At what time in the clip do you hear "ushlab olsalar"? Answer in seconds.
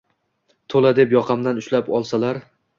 1.65-2.45